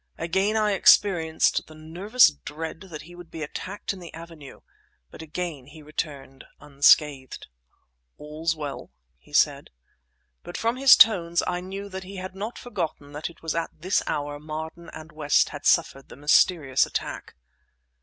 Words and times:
Again 0.17 0.57
I 0.57 0.71
experienced 0.71 1.67
the 1.67 1.75
nervous 1.75 2.31
dread 2.31 2.81
that 2.89 3.03
he 3.03 3.13
would 3.13 3.29
be 3.29 3.43
attacked 3.43 3.93
in 3.93 3.99
the 3.99 4.11
avenue; 4.15 4.61
but 5.11 5.21
again 5.21 5.67
he 5.67 5.83
returned 5.83 6.43
unscathed. 6.59 7.45
"All's 8.17 8.55
well," 8.55 8.89
he 9.19 9.31
said. 9.31 9.69
But 10.41 10.57
from 10.57 10.77
his 10.77 10.95
tones 10.95 11.43
I 11.45 11.61
knew 11.61 11.87
that 11.87 12.03
he 12.03 12.15
had 12.15 12.33
not 12.33 12.57
forgotten 12.57 13.11
that 13.11 13.29
it 13.29 13.43
was 13.43 13.53
at 13.53 13.69
this 13.79 14.01
hour 14.07 14.39
Marden 14.39 14.89
and 14.89 15.11
West 15.11 15.49
had 15.49 15.67
suffered 15.67 16.09
mysterious 16.17 16.87
attack. 16.87 17.35